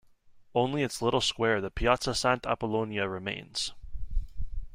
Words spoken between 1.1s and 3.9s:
square, the "Piazza Sant'Apollonia" remains.